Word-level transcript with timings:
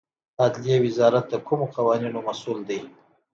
عدلیې 0.43 0.77
وزارت 0.85 1.25
د 1.29 1.35
کومو 1.47 1.65
قوانینو 1.75 2.19
مسوول 2.27 2.59
دی؟ 2.69 2.79